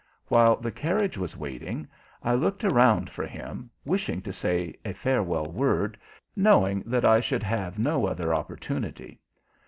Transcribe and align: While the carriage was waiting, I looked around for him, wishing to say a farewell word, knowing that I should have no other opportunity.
While 0.29 0.55
the 0.55 0.71
carriage 0.71 1.15
was 1.15 1.37
waiting, 1.37 1.87
I 2.23 2.33
looked 2.33 2.63
around 2.63 3.07
for 3.07 3.27
him, 3.27 3.69
wishing 3.85 4.19
to 4.23 4.33
say 4.33 4.73
a 4.83 4.93
farewell 4.93 5.45
word, 5.51 5.95
knowing 6.35 6.81
that 6.87 7.05
I 7.07 7.19
should 7.21 7.43
have 7.43 7.77
no 7.77 8.07
other 8.07 8.33
opportunity. 8.33 9.19